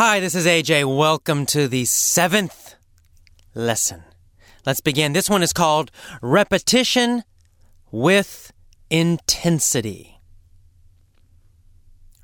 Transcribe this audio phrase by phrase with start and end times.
[0.00, 0.96] Hi, this is AJ.
[0.96, 2.76] Welcome to the seventh
[3.52, 4.04] lesson.
[4.64, 5.12] Let's begin.
[5.12, 5.90] This one is called
[6.22, 7.24] Repetition
[7.90, 8.52] with
[8.90, 10.20] Intensity.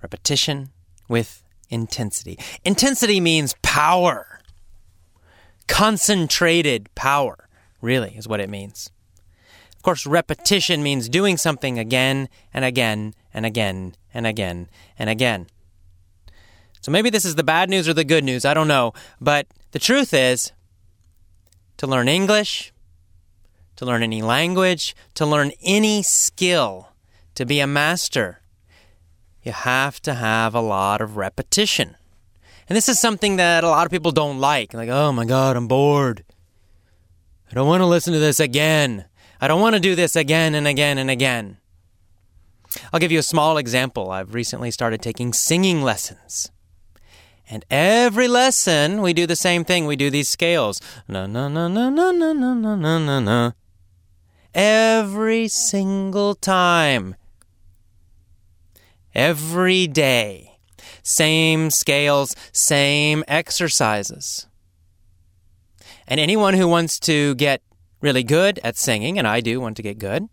[0.00, 0.70] Repetition
[1.08, 2.38] with intensity.
[2.64, 4.38] Intensity means power.
[5.66, 7.48] Concentrated power,
[7.80, 8.88] really, is what it means.
[9.74, 15.48] Of course, repetition means doing something again and again and again and again and again.
[16.84, 18.92] So maybe this is the bad news or the good news, I don't know.
[19.18, 20.52] But the truth is,
[21.78, 22.74] to learn English,
[23.76, 26.90] to learn any language, to learn any skill,
[27.36, 28.42] to be a master,
[29.42, 31.96] you have to have a lot of repetition.
[32.68, 34.74] And this is something that a lot of people don't like.
[34.74, 36.22] Like, oh my God, I'm bored.
[37.50, 39.06] I don't want to listen to this again.
[39.40, 41.56] I don't want to do this again and again and again.
[42.92, 44.10] I'll give you a small example.
[44.10, 46.50] I've recently started taking singing lessons.
[47.50, 49.86] And every lesson, we do the same thing.
[49.86, 50.80] We do these scales.
[51.06, 53.52] Na na na na na na na na na na.
[54.54, 57.16] Every single time.
[59.14, 60.58] Every day.
[61.02, 64.46] Same scales, same exercises.
[66.08, 67.62] And anyone who wants to get
[68.00, 70.28] really good at singing, and I do want to get good,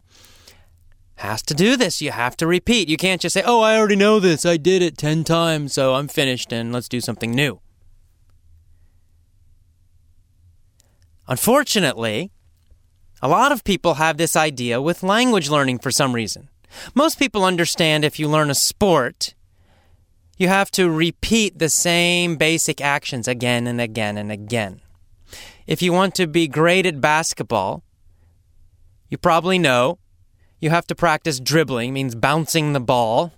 [1.22, 2.02] has to do this.
[2.02, 2.90] You have to repeat.
[2.90, 4.46] You can't just say, oh, I already know this.
[4.46, 7.60] I did it 10 times, so I'm finished and let's do something new.
[11.28, 12.32] Unfortunately,
[13.22, 16.50] a lot of people have this idea with language learning for some reason.
[16.94, 19.36] Most people understand if you learn a sport,
[20.38, 24.82] you have to repeat the same basic actions again and again and again.
[25.68, 27.84] If you want to be great at basketball,
[29.10, 30.00] you probably know
[30.62, 33.34] you have to practice dribbling, means bouncing the ball,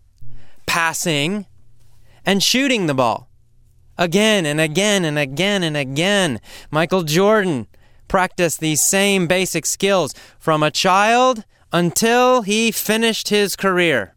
[0.66, 1.48] passing,
[2.26, 3.30] and shooting the ball.
[3.98, 6.42] Again and again and again and again.
[6.70, 7.68] Michael Jordan
[8.08, 14.16] practiced these same basic skills from a child until he finished his career.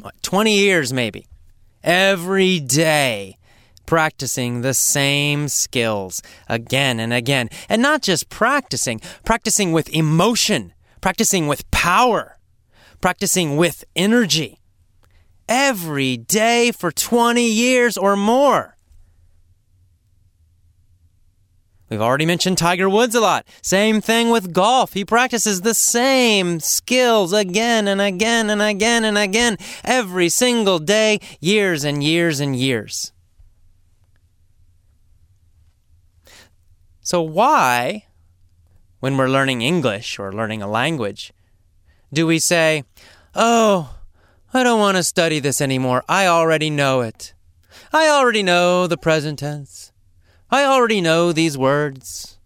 [0.00, 1.26] What, 20 years, maybe.
[1.82, 3.36] Every day
[3.92, 7.50] practicing the same skills again and again.
[7.68, 10.72] And not just practicing, practicing with emotion,
[11.02, 12.38] practicing with power,
[13.02, 14.62] practicing with energy.
[15.46, 18.78] Every day for 20 years or more.
[21.90, 23.46] We've already mentioned Tiger Woods a lot.
[23.60, 24.94] Same thing with golf.
[24.94, 31.20] He practices the same skills again and again and again and again every single day,
[31.40, 33.12] years and years and years.
[37.02, 38.06] So, why,
[39.00, 41.32] when we're learning English or learning a language,
[42.12, 42.84] do we say,
[43.34, 43.96] Oh,
[44.54, 46.04] I don't want to study this anymore.
[46.08, 47.34] I already know it.
[47.92, 49.92] I already know the present tense.
[50.50, 52.38] I already know these words.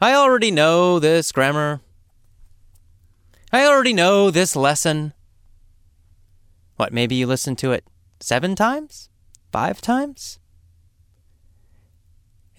[0.00, 1.80] I already know this grammar.
[3.52, 5.12] I already know this lesson.
[6.76, 7.84] What, maybe you listened to it
[8.18, 9.10] seven times?
[9.52, 10.40] Five times?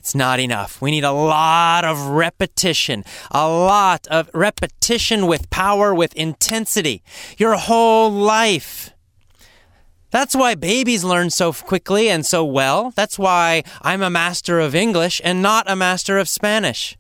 [0.06, 0.84] It's not enough.
[0.84, 7.02] We need a lot of repetition, a lot of repetition with power, with intensity,
[7.40, 8.92] your whole life.
[10.12, 12.94] That's why babies learn so quickly and so well.
[12.96, 16.96] That's why I'm a master of English and not a master of Spanish.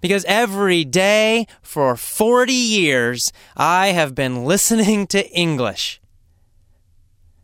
[0.00, 6.00] Because every day for 40 years, I have been listening to English.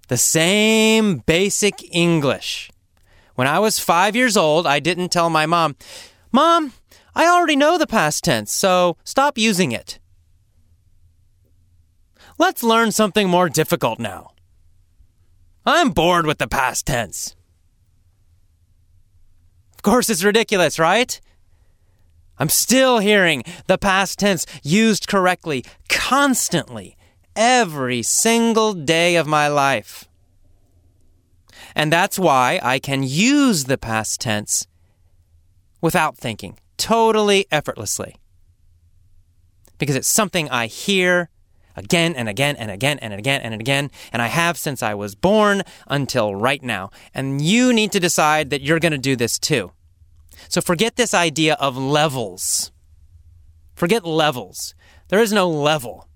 [0.06, 2.70] The same basic English.
[3.38, 5.76] When I was five years old, I didn't tell my mom,
[6.32, 6.72] Mom,
[7.15, 10.00] I already know the past tense, so stop using it.
[12.37, 14.32] Let's learn something more difficult now.
[15.65, 17.37] I'm bored with the past tense.
[19.75, 21.20] Of course, it's ridiculous, right?
[22.38, 26.97] I'm still hearing the past tense used correctly constantly
[27.37, 30.07] every single day of my life.
[31.78, 34.66] And that's why I can use the past tense
[35.80, 38.16] without thinking, totally effortlessly.
[39.78, 41.30] Because it's something I hear
[41.76, 45.14] again and again and again and again and again, and I have since I was
[45.14, 46.90] born until right now.
[47.14, 49.70] And you need to decide that you're going to do this too.
[50.48, 52.72] So forget this idea of levels.
[53.76, 54.75] Forget levels.
[55.10, 56.08] There is no level.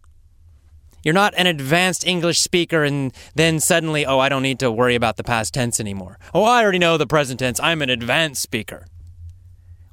[1.03, 4.95] You're not an advanced English speaker and then suddenly, oh, I don't need to worry
[4.95, 6.19] about the past tense anymore.
[6.33, 7.59] Oh, I already know the present tense.
[7.61, 8.87] I'm an advanced speaker.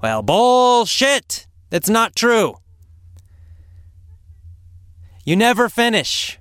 [0.02, 1.48] Well, bullshit.
[1.70, 2.58] That's not true.
[5.26, 6.40] You never finish.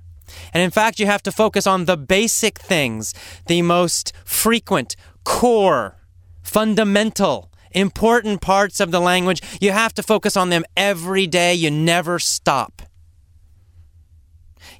[0.53, 3.13] And in fact, you have to focus on the basic things,
[3.47, 5.97] the most frequent, core,
[6.41, 9.41] fundamental, important parts of the language.
[9.61, 11.53] You have to focus on them every day.
[11.53, 12.81] You never stop.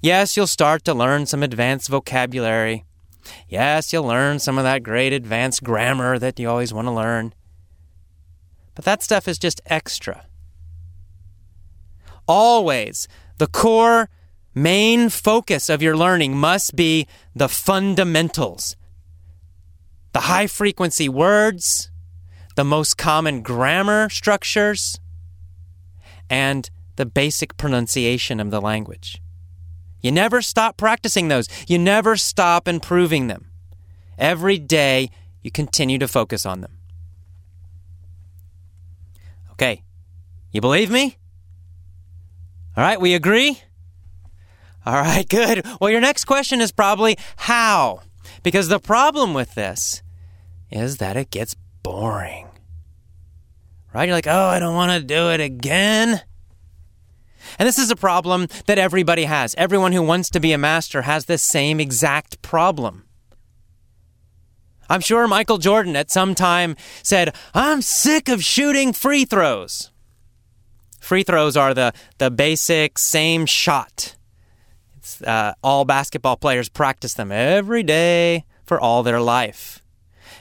[0.02, 2.86] Yes, you'll start to learn some advanced vocabulary.
[3.50, 7.34] Yes, you'll learn some of that great advanced grammar that you always want to learn.
[8.76, 10.26] But that stuff is just extra.
[12.28, 13.10] Always,
[13.40, 14.10] the core
[14.56, 17.06] main focus of your learning must be
[17.36, 18.78] the fundamentals,
[20.14, 21.92] the high frequency words,
[22.56, 25.00] the most common grammar structures,
[26.30, 29.22] and the basic pronunciation of the language.
[30.02, 31.48] You never stop practicing those.
[31.68, 33.52] You never stop improving them.
[34.18, 35.10] Every day,
[35.42, 36.78] you continue to focus on them.
[39.52, 39.84] Okay,
[40.52, 41.18] you believe me?
[42.78, 43.62] All right, we agree?
[44.86, 45.66] All right, good.
[45.80, 48.02] Well, your next question is probably how?
[48.44, 50.02] Because the problem with this
[50.72, 52.48] is that it gets boring.
[53.94, 54.08] Right?
[54.08, 56.22] You're like, oh, I don't want to do it again.
[57.60, 59.54] And this is a problem that everybody has.
[59.58, 63.04] Everyone who wants to be a master has this same exact problem.
[64.90, 69.92] I'm sure Michael Jordan at some time said, I'm sick of shooting free throws.
[71.02, 74.16] Free throws are the, the basic same shot.
[75.26, 79.84] Uh, all basketball players practice them every day for all their life.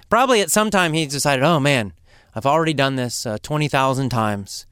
[0.09, 1.93] Probably at some time he decided, oh man,
[2.35, 4.67] I've already done this uh, 20,000 times.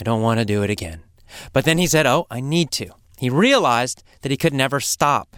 [0.00, 1.05] I don't want to do it again.
[1.52, 2.90] But then he said, oh, I need to.
[3.18, 5.36] He realized that he could never stop.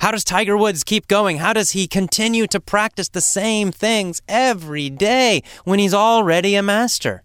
[0.00, 1.38] How does Tiger Woods keep going?
[1.38, 6.62] How does he continue to practice the same things every day when he's already a
[6.62, 7.22] master?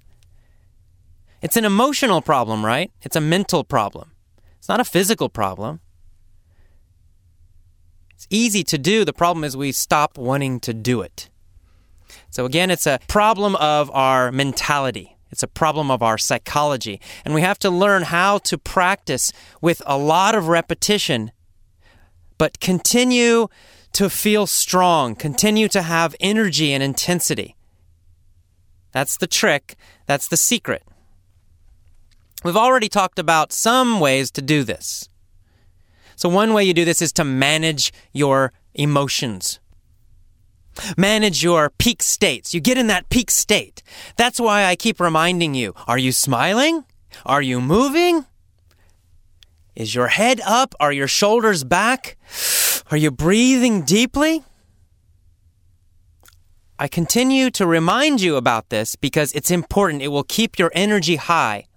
[1.42, 2.90] It's an emotional problem, right?
[3.02, 4.12] It's a mental problem.
[4.60, 5.82] It's not a physical problem.
[8.14, 9.04] It's easy to do.
[9.04, 11.30] The problem is we stop wanting to do it.
[12.30, 15.13] So, again, it's a problem of our mentality.
[15.34, 17.02] It's a problem of our psychology.
[17.26, 21.32] And we have to learn how to practice with a lot of repetition,
[22.38, 23.48] but continue
[23.94, 27.56] to feel strong, continue to have energy and intensity.
[28.92, 29.76] That's the trick,
[30.06, 30.84] that's the secret.
[32.44, 35.10] We've already talked about some ways to do this.
[36.16, 39.60] So, one way you do this is to manage your emotions.
[40.98, 42.54] Manage your peak states.
[42.54, 43.84] You get in that peak state.
[44.18, 46.86] That's why I keep reminding you are you smiling?
[47.26, 48.26] Are you moving?
[49.76, 50.76] Is your head up?
[50.80, 52.18] Are your shoulders back?
[52.92, 54.44] Are you breathing deeply?
[56.78, 60.02] I continue to remind you about this because it's important.
[60.02, 61.68] It will keep your energy high.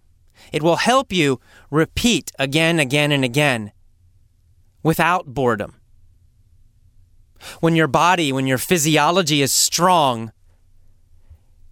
[0.52, 1.40] It will help you
[1.70, 3.72] repeat again, again, and again
[4.82, 5.74] without boredom.
[7.60, 10.32] When your body, when your physiology is strong,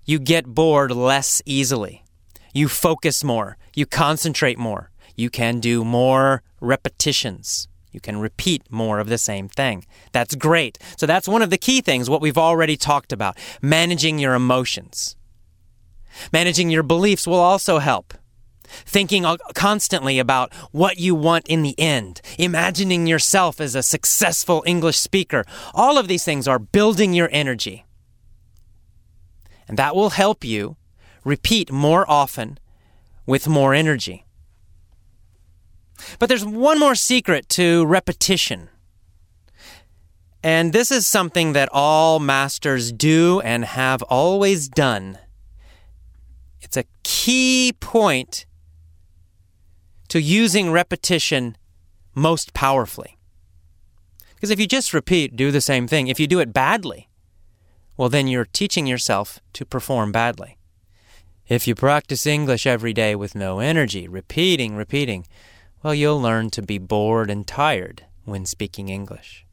[0.05, 2.05] you get bored less easily.
[2.53, 3.57] You focus more.
[3.75, 4.91] You concentrate more.
[5.17, 7.69] You can do more repetitions.
[7.93, 9.87] You can repeat more of the same thing.
[10.13, 10.79] That's great.
[10.97, 15.17] So, that's one of the key things, what we've already talked about managing your emotions.
[16.33, 18.15] Managing your beliefs will also help
[18.67, 19.25] thinking
[19.55, 25.45] constantly about what you want in the end, imagining yourself as a successful English speaker.
[25.75, 27.85] All of these things are building your energy.
[29.69, 30.77] And that will help you
[31.25, 32.59] repeat more often
[33.27, 34.27] with more energy.
[36.19, 38.69] But there's one more secret to repetition.
[40.43, 45.19] And this is something that all masters do and have always done.
[46.61, 48.45] It's a key point
[50.15, 51.57] to using repetition
[52.15, 53.19] most powerfully.
[54.37, 57.09] Because if you just repeat, do the same thing, if you do it badly,
[57.97, 60.57] well, then you're teaching yourself to perform badly.
[61.49, 65.27] If you practice English every day with no energy, repeating, repeating,
[65.83, 69.45] well, you'll learn to be bored and tired when speaking English.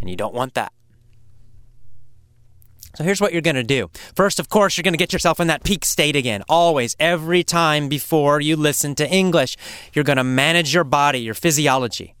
[0.00, 0.72] And you don't want that.
[2.94, 3.90] So here's what you're going to do.
[4.14, 6.42] First, of course, you're going to get yourself in that peak state again.
[6.48, 9.56] Always, every time before you listen to English,
[9.92, 12.14] you're going to manage your body, your physiology.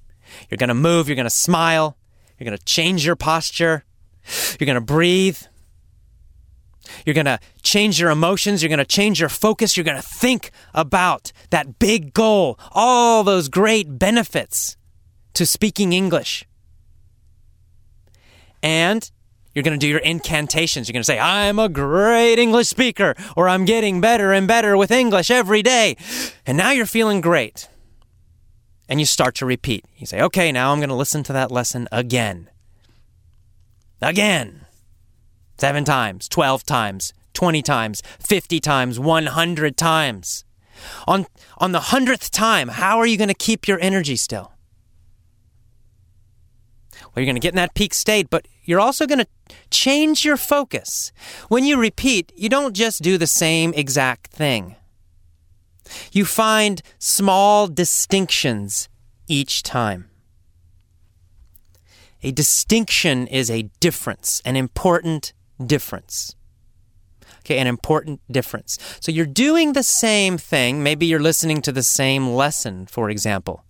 [0.50, 1.96] You're going to move, you're going to smile,
[2.38, 3.84] you're going to change your posture,
[4.58, 5.38] you're going to breathe.
[7.06, 8.62] You're going to change your emotions.
[8.62, 9.74] You're going to change your focus.
[9.74, 14.76] You're going to think about that big goal, all those great benefits
[15.32, 16.46] to speaking English.
[18.62, 19.10] And
[19.54, 20.88] You're going to do your incantations.
[20.88, 24.76] You're going to say, I'm a great English speaker, or I'm getting better and better
[24.76, 25.96] with English every day.
[26.44, 27.68] And now you're feeling great.
[28.88, 29.84] And you start to repeat.
[29.96, 32.50] You say, okay, now I'm going to listen to that lesson again.
[34.02, 34.66] Again.
[35.56, 40.44] Seven times, 12 times, 20 times, 50 times, 100 times.
[41.06, 41.26] On,
[41.58, 44.53] on the hundredth time, how are you going to keep your energy still?
[47.14, 49.26] Well, you're going to get in that peak state, but you're also going to
[49.70, 51.12] change your focus.
[51.48, 54.76] When you repeat, you don't just do the same exact thing.
[56.12, 58.88] You find small distinctions
[59.28, 60.10] each time.
[62.22, 66.34] A distinction is a difference, an important difference.
[67.40, 68.78] Okay, an important difference.
[69.00, 70.82] So you're doing the same thing.
[70.82, 73.62] Maybe you're listening to the same lesson, for example.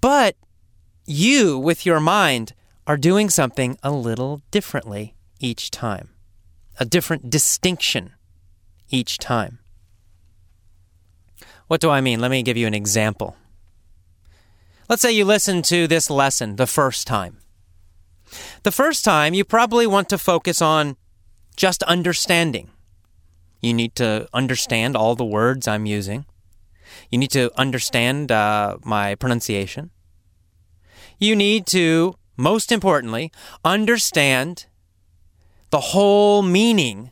[0.00, 0.36] But
[1.08, 2.52] you, with your mind,
[2.86, 6.10] are doing something a little differently each time,
[6.78, 8.12] a different distinction
[8.90, 9.58] each time.
[11.66, 12.20] What do I mean?
[12.20, 13.36] Let me give you an example.
[14.88, 17.38] Let's say you listen to this lesson the first time.
[18.62, 20.96] The first time, you probably want to focus on
[21.56, 22.70] just understanding.
[23.60, 26.24] You need to understand all the words I'm using.
[27.10, 29.90] You need to understand uh, my pronunciation.
[31.18, 33.32] You need to most importantly,
[33.64, 34.66] understand
[35.70, 37.10] the whole meaning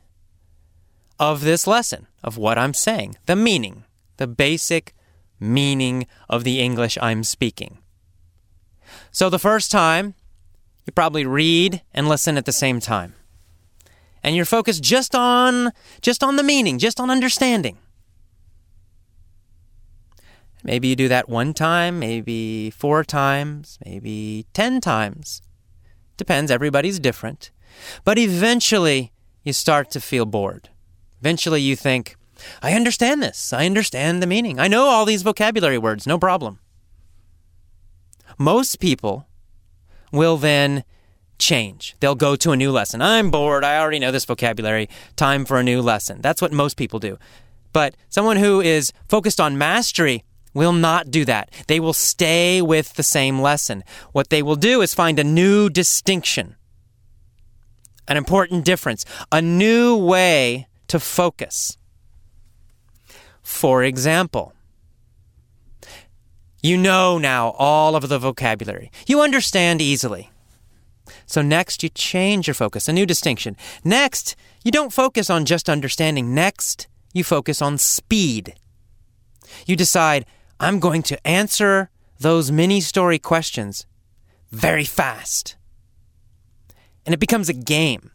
[1.19, 3.85] of this lesson, of what I'm saying, the meaning,
[4.17, 4.95] the basic
[5.41, 7.79] meaning of the English I'm speaking.
[9.11, 10.15] So the first time,
[10.87, 13.15] you probably read and listen at the same time.
[14.23, 17.79] And you're focused just on just on the meaning, just on understanding.
[20.67, 25.41] Maybe you do that one time, maybe four times, maybe 10 times.
[26.17, 27.53] Depends, everybody's different.
[28.03, 29.13] But eventually,
[29.45, 30.69] you start to feel bored.
[31.21, 32.17] Eventually, you think,
[32.63, 33.53] I understand this.
[33.53, 34.59] I understand the meaning.
[34.59, 36.59] I know all these vocabulary words, no problem.
[38.37, 39.29] Most people
[40.11, 40.83] will then
[41.39, 41.95] change.
[42.01, 43.01] They'll go to a new lesson.
[43.01, 43.63] I'm bored.
[43.63, 44.89] I already know this vocabulary.
[45.15, 46.21] Time for a new lesson.
[46.23, 47.19] That's what most people do.
[47.73, 50.25] But someone who is focused on mastery
[50.57, 51.51] will not do that.
[51.69, 53.85] They will stay with the same lesson.
[54.13, 56.57] What they will do is find a new distinction,
[58.09, 61.77] an important difference, a new way to focus.
[63.43, 64.55] For example,
[66.63, 68.91] you know now all of the vocabulary.
[69.07, 70.31] You understand easily.
[71.27, 73.57] So next, you change your focus, a new distinction.
[73.85, 76.35] Next, you don't focus on just understanding.
[76.35, 78.55] Next, you focus on speed.
[79.67, 80.25] You decide,
[80.59, 83.87] I'm going to answer those mini story questions
[84.51, 85.57] very fast.
[87.05, 88.11] And it becomes a game.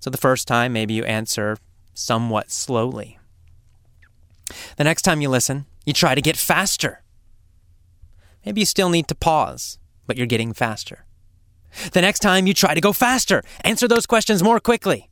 [0.00, 1.56] So the first time, maybe you answer
[1.94, 3.18] somewhat slowly.
[4.76, 7.02] The next time you listen, you try to get faster.
[8.44, 11.06] Maybe you still need to pause, but you're getting faster.
[11.92, 15.10] The next time you try to go faster, answer those questions more quickly.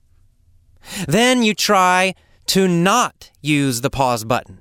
[1.08, 2.14] Then you try
[2.46, 4.60] to not use the pause button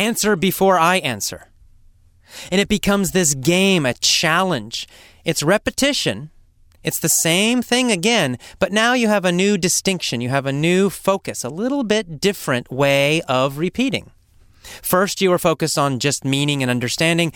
[0.00, 1.48] answer before I answer.
[2.50, 4.88] And it becomes this game, a challenge.
[5.24, 6.30] It's repetition.
[6.82, 10.22] It's the same thing again, but now you have a new distinction.
[10.22, 14.10] You have a new focus, a little bit different way of repeating.
[14.62, 17.32] First, you were focused on just meaning and understanding.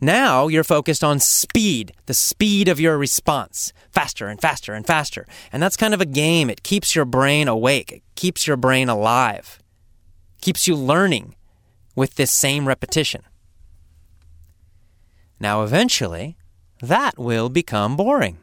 [0.00, 5.26] Now you're focused on speed, the speed of your response, faster and faster and faster.
[5.52, 6.48] And that's kind of a game.
[6.48, 9.58] It keeps your brain awake, it keeps your brain alive,
[10.40, 11.34] keeps you learning
[11.94, 13.22] with this same repetition.
[15.38, 16.36] Now, eventually,
[16.80, 18.38] that will become boring.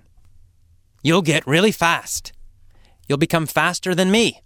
[1.03, 2.33] You'll get really fast.
[3.07, 4.41] You'll become faster than me.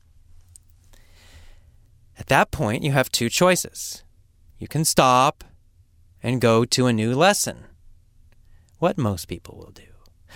[2.20, 4.04] At that point, you have two choices.
[4.60, 5.44] You can stop
[6.22, 7.66] and go to a new lesson.
[8.78, 9.84] What most people will do.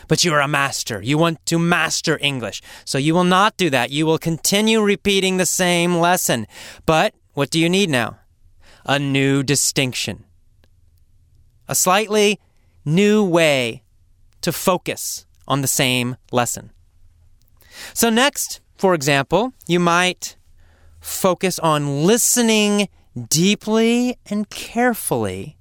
[0.07, 1.01] But you're a master.
[1.01, 2.62] You want to master English.
[2.86, 3.91] So you will not do that.
[3.91, 6.48] You will continue repeating the same lesson.
[6.86, 8.17] But what do you need now?
[8.86, 10.25] A new distinction,
[11.68, 12.39] a slightly
[12.84, 13.84] new way
[14.42, 16.72] to focus on the same lesson.
[17.94, 20.38] So, next, for example, you might
[21.00, 22.88] focus on listening
[23.30, 25.58] deeply and carefully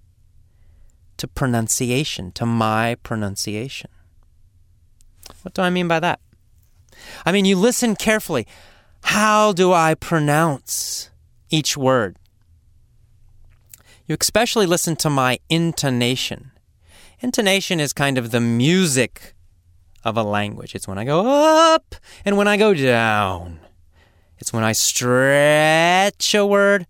[1.17, 3.91] to pronunciation, to my pronunciation.
[5.43, 6.21] What do I mean by that?
[7.25, 8.47] I mean, you listen carefully.
[9.03, 11.11] How do I pronounce
[11.51, 12.17] each word?
[14.07, 16.51] You especially listen to my intonation.
[17.21, 19.35] Intonation is kind of the music
[20.05, 20.75] of a language.
[20.75, 21.95] It's when I go up
[22.25, 23.61] and when I go down.
[24.39, 26.87] It's when I stretch a word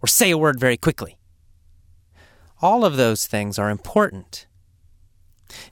[0.00, 1.18] or say a word very quickly.
[2.62, 4.46] All of those things are important.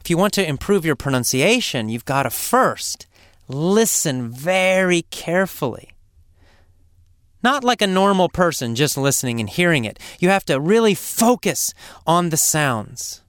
[0.00, 3.06] If you want to improve your pronunciation, you've got to first
[3.48, 5.92] listen very carefully.
[7.42, 9.98] Not like a normal person just listening and hearing it.
[10.20, 11.74] You have to really focus
[12.06, 13.22] on the sounds.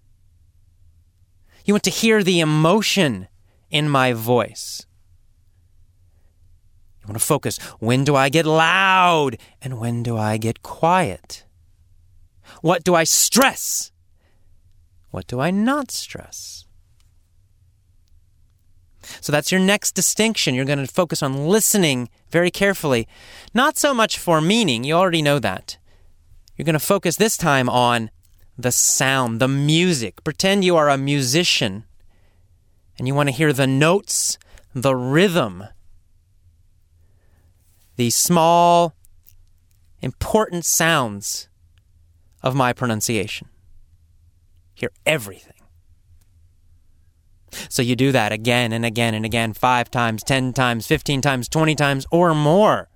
[1.65, 3.27] You want to hear the emotion
[3.71, 4.85] in my voice.
[7.01, 11.45] You want to focus when do I get loud and when do I get quiet?
[12.61, 13.91] What do I stress?
[15.09, 16.65] What do I not stress?
[19.23, 20.53] So that's your next distinction.
[20.53, 23.07] You're going to focus on listening very carefully.
[23.53, 25.77] Not so much for meaning, you already know that.
[26.57, 28.11] You're going to focus this time on
[28.57, 30.21] the sound, the music.
[30.25, 31.85] Pretend you are a musician
[32.99, 34.37] and you want to hear the notes,
[34.75, 35.63] the rhythm,
[37.95, 38.93] the small,
[40.01, 41.47] important sounds
[42.41, 43.47] of my pronunciation.
[44.73, 45.52] Hear everything.
[47.69, 51.49] So you do that again and again and again, five times, 10 times, 15 times,
[51.49, 52.89] 20 times, or more.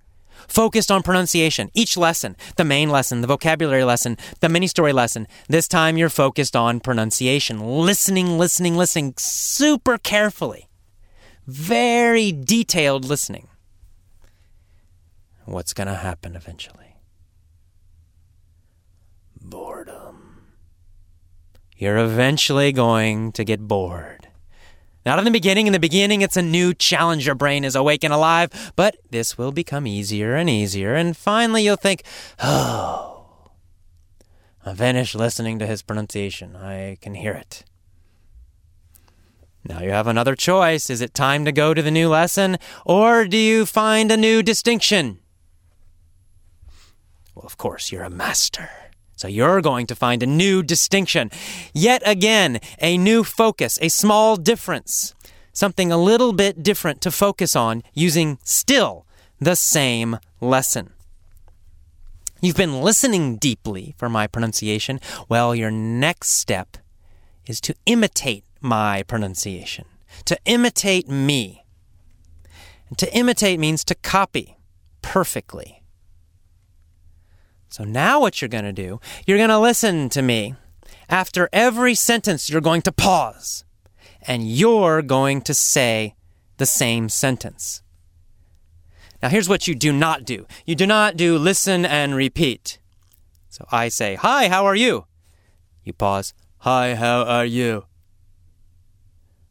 [0.48, 1.70] Focused on pronunciation.
[1.74, 6.10] Each lesson, the main lesson, the vocabulary lesson, the mini story lesson, this time you're
[6.10, 7.60] focused on pronunciation.
[7.60, 10.70] Listening, listening, listening super carefully.
[11.46, 13.48] Very detailed listening.
[15.46, 16.98] What's going to happen eventually?
[19.42, 20.48] Boredom.
[21.78, 24.17] You're eventually going to get bored.
[25.08, 25.68] Not in the beginning.
[25.68, 27.26] In the beginning, it's a new challenge.
[27.26, 30.96] Your brain is awake and alive, but this will become easier and easier.
[30.96, 32.04] And finally, you'll think,
[32.44, 33.52] oh,
[34.66, 36.58] I finished listening to his pronunciation.
[36.58, 37.64] I can hear it.
[39.64, 40.90] Now you have another choice.
[40.90, 44.44] Is it time to go to the new lesson, or do you find a new
[44.44, 45.20] distinction?
[47.34, 48.70] Well, of course, you're a master.
[49.18, 51.32] So you're going to find a new distinction.
[51.74, 55.16] Yet again, a new focus, a small difference,
[55.52, 59.08] something a little bit different to focus on using still
[59.40, 60.94] the same lesson.
[62.42, 65.00] You've been listening deeply for my pronunciation.
[65.28, 66.78] Well, your next step
[67.48, 69.86] is to imitate my pronunciation,
[70.26, 71.64] to imitate me.
[72.90, 74.58] And to imitate means to copy
[75.02, 75.77] perfectly.
[77.70, 80.56] So now what you're going to do, you're going to listen to me.
[81.10, 83.64] After every sentence, you're going to pause
[84.24, 86.16] and you're going to say
[86.58, 87.82] the same sentence.
[89.22, 92.80] Now, here's what you do not do you do not do listen and repeat.
[93.50, 95.06] So I say, Hi, how are you?
[95.84, 97.86] You pause, Hi, how are you?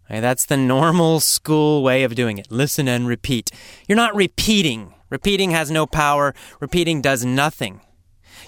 [0.09, 2.51] Okay, that's the normal school way of doing it.
[2.51, 3.51] Listen and repeat.
[3.89, 4.95] You're not repeating.
[5.11, 6.33] Repeating has no power.
[6.61, 7.81] Repeating does nothing.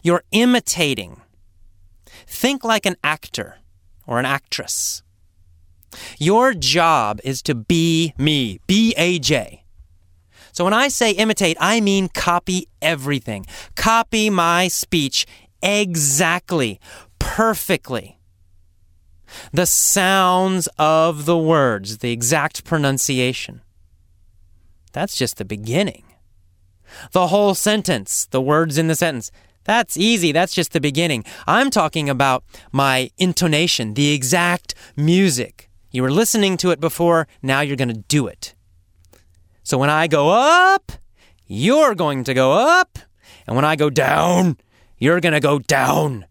[0.02, 1.20] You're imitating.
[2.26, 3.56] Think like an actor
[4.06, 5.02] or an actress.
[6.18, 9.60] Your job is to be me, be AJ.
[10.52, 13.46] So when I say imitate, I mean copy everything.
[13.76, 15.26] Copy my speech
[15.62, 16.80] exactly,
[17.18, 18.18] perfectly.
[19.52, 23.60] The sounds of the words, the exact pronunciation.
[24.92, 26.04] That's just the beginning.
[27.12, 29.30] The whole sentence, the words in the sentence,
[29.68, 30.32] that's easy.
[30.32, 31.24] That's just the beginning.
[31.46, 35.68] I'm talking about my intonation, the exact music.
[35.90, 38.54] You were listening to it before, now you're going to do it.
[39.62, 40.92] So when I go up,
[41.46, 42.98] you're going to go up.
[43.46, 44.56] And when I go down,
[44.96, 46.24] you're going to go down.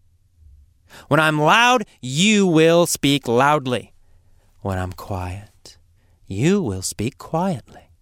[1.06, 3.94] When I'm loud, you will speak loudly.
[4.62, 5.78] When I'm quiet,
[6.26, 7.92] you will speak quietly.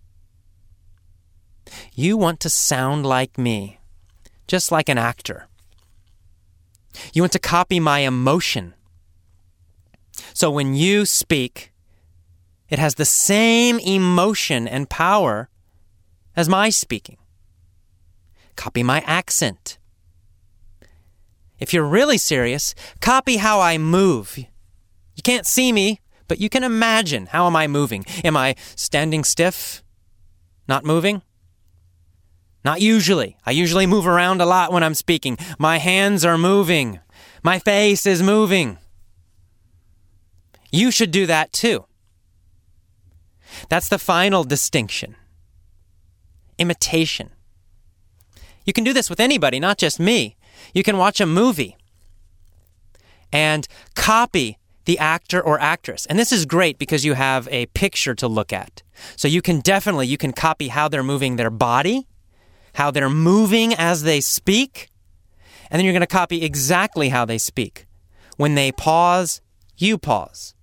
[1.94, 3.80] You want to sound like me
[4.46, 5.48] just like an actor.
[7.12, 8.74] You want to copy my emotion.
[10.34, 11.72] So when you speak,
[12.68, 15.48] it has the same emotion and power
[16.34, 17.18] as my speaking.
[18.56, 19.78] Copy my accent.
[21.58, 24.36] If you're really serious, copy how I move.
[24.36, 28.04] You can't see me, but you can imagine how am I moving?
[28.24, 29.82] Am I standing stiff?
[30.68, 31.22] Not moving?
[32.66, 33.36] Not usually.
[33.46, 35.38] I usually move around a lot when I'm speaking.
[35.56, 36.98] My hands are moving.
[37.44, 38.78] My face is moving.
[40.72, 41.86] You should do that too.
[43.68, 45.14] That's the final distinction
[46.58, 47.30] imitation.
[48.64, 50.36] You can do this with anybody, not just me.
[50.74, 51.76] You can watch a movie
[53.32, 56.04] and copy the actor or actress.
[56.06, 58.82] And this is great because you have a picture to look at.
[59.14, 62.08] So you can definitely you can copy how they're moving their body,
[62.76, 64.90] how they're moving as they speak,
[65.70, 67.86] and then you're going to copy exactly how they speak.
[68.36, 69.40] When they pause,
[69.78, 70.54] you pause.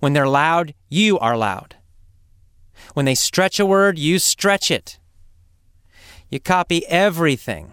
[0.00, 1.76] When they're loud, you are loud.
[2.92, 4.98] When they stretch a word, you stretch it.
[6.28, 7.72] You copy everything.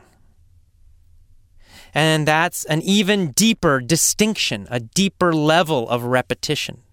[1.94, 6.84] And that's an even deeper distinction, a deeper level of repetition.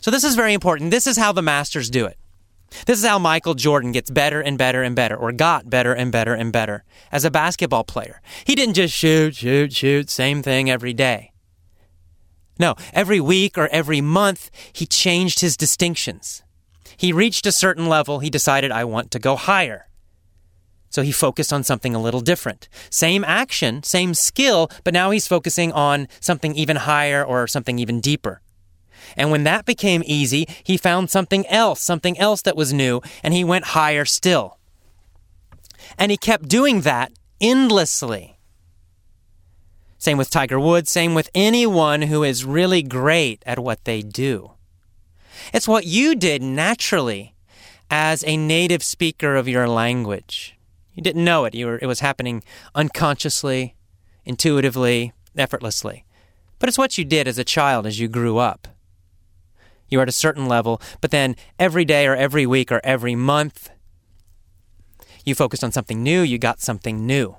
[0.00, 0.90] So, this is very important.
[0.90, 2.18] This is how the masters do it.
[2.86, 6.12] This is how Michael Jordan gets better and better and better, or got better and
[6.12, 8.20] better and better as a basketball player.
[8.44, 11.32] He didn't just shoot, shoot, shoot, same thing every day.
[12.58, 16.42] No, every week or every month, he changed his distinctions.
[16.96, 19.88] He reached a certain level, he decided, I want to go higher.
[20.88, 22.68] So he focused on something a little different.
[22.88, 28.00] Same action, same skill, but now he's focusing on something even higher or something even
[28.00, 28.40] deeper.
[29.16, 33.34] And when that became easy, he found something else, something else that was new, and
[33.34, 34.58] he went higher still.
[35.98, 38.38] And he kept doing that endlessly.
[39.98, 44.52] Same with Tiger Woods, same with anyone who is really great at what they do.
[45.52, 47.34] It's what you did naturally
[47.90, 50.56] as a native speaker of your language.
[50.94, 51.54] You didn't know it.
[51.54, 52.42] You were, it was happening
[52.74, 53.74] unconsciously,
[54.24, 56.04] intuitively, effortlessly.
[56.58, 58.68] But it's what you did as a child as you grew up.
[59.88, 63.14] You are at a certain level, but then every day or every week or every
[63.14, 63.70] month,
[65.24, 67.36] you focused on something new, you got something new.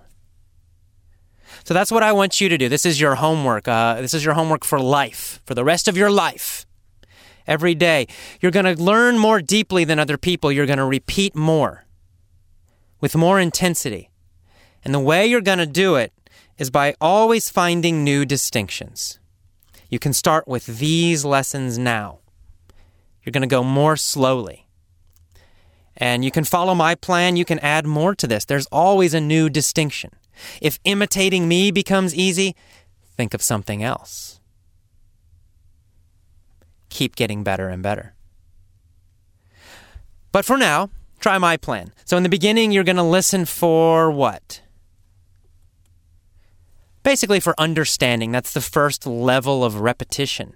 [1.63, 2.69] So that's what I want you to do.
[2.69, 3.67] This is your homework.
[3.67, 6.65] Uh, this is your homework for life, for the rest of your life.
[7.45, 8.07] Every day,
[8.41, 10.51] you're going to learn more deeply than other people.
[10.51, 11.85] You're going to repeat more
[12.99, 14.09] with more intensity.
[14.83, 16.11] And the way you're going to do it
[16.57, 19.19] is by always finding new distinctions.
[19.89, 22.19] You can start with these lessons now.
[23.27, 24.67] You're going to go more slowly.
[25.97, 27.35] And you can follow my plan.
[27.35, 28.45] You can add more to this.
[28.45, 30.11] There's always a new distinction.
[30.61, 32.55] If imitating me becomes easy,
[33.17, 34.39] think of something else.
[36.87, 38.13] Keep getting better and better.
[40.31, 41.91] But for now, try my plan.
[42.05, 44.61] So in the beginning, you're going to listen for what?
[47.03, 48.31] Basically, for understanding.
[48.31, 50.55] That's the first level of repetition.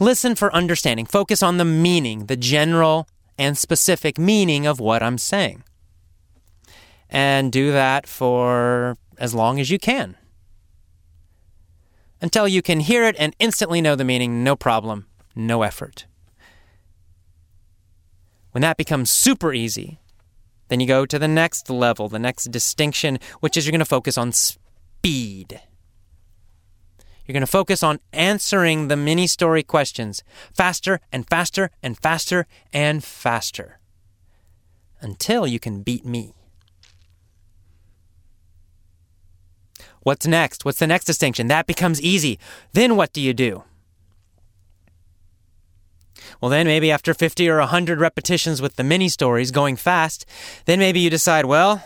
[0.00, 1.06] Listen for understanding.
[1.06, 5.64] Focus on the meaning, the general and specific meaning of what I'm saying.
[7.10, 10.16] And do that for as long as you can.
[12.20, 16.06] Until you can hear it and instantly know the meaning, no problem, no effort.
[18.52, 20.00] When that becomes super easy,
[20.68, 23.84] then you go to the next level, the next distinction, which is you're going to
[23.84, 25.60] focus on speed.
[27.28, 32.46] You're going to focus on answering the mini story questions faster and faster and faster
[32.72, 33.78] and faster
[35.02, 36.32] until you can beat me.
[40.00, 40.64] What's next?
[40.64, 41.48] What's the next distinction?
[41.48, 42.38] That becomes easy.
[42.72, 43.64] Then what do you do?
[46.40, 50.24] Well, then maybe after 50 or 100 repetitions with the mini stories going fast,
[50.64, 51.84] then maybe you decide, well,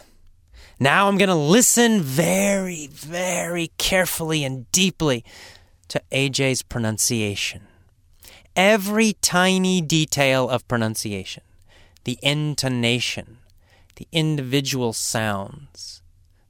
[0.82, 5.24] now I'm going to listen very, very carefully and deeply
[5.88, 7.62] to AJ's pronunciation.
[8.56, 11.42] Every tiny detail of pronunciation,
[12.04, 13.38] the intonation,
[13.96, 16.02] the individual sounds,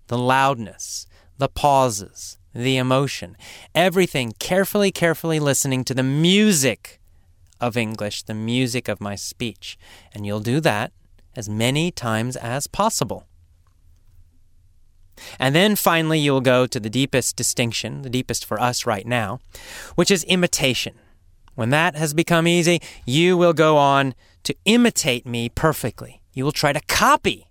[0.09, 1.07] the loudness,
[1.39, 3.37] the pauses, the emotion,
[3.75, 7.01] everything carefully, carefully listening to the music
[7.61, 9.79] of English, the music of my speech.
[10.13, 10.93] And you'll do that
[11.35, 13.27] as many times as possible.
[15.39, 19.41] And then finally, you'll go to the deepest distinction, the deepest for us right now,
[19.95, 20.95] which is imitation.
[21.55, 26.23] When that has become easy, you will go on to imitate me perfectly.
[26.33, 27.49] You will try to copy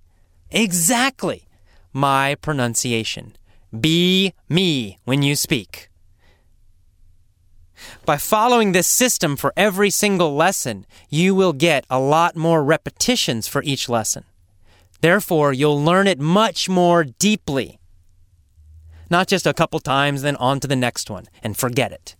[0.49, 1.47] exactly
[1.93, 3.35] my pronunciation.
[3.77, 5.89] Be me when you speak.
[8.05, 13.47] By following this system for every single lesson, you will get a lot more repetitions
[13.47, 14.25] for each lesson.
[15.01, 17.79] Therefore, you'll learn it much more deeply.
[19.09, 22.15] Not just a couple times, then on to the next one and forget it.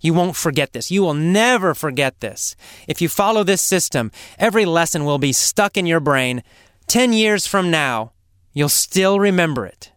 [0.00, 0.90] You won't forget this.
[0.90, 2.56] You will never forget this.
[2.88, 6.42] If you follow this system, every lesson will be stuck in your brain.
[6.88, 8.12] 10 years from now,
[8.52, 9.92] you'll still remember it.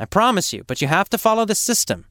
[0.00, 2.06] I promise you, but you have to follow the system.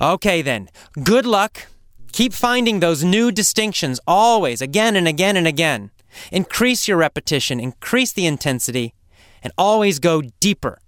[0.00, 0.68] Okay, then.
[1.02, 1.66] Good luck.
[2.12, 5.90] Keep finding those new distinctions always, again and again and again.
[6.30, 8.94] Increase your repetition, increase the intensity,
[9.42, 10.78] and always go deeper,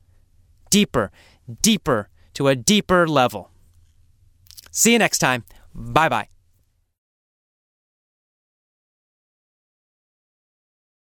[0.71, 1.11] deeper,
[1.63, 3.51] deeper to a deeper level.
[4.71, 5.45] See you next time.
[5.75, 6.29] Bye bye.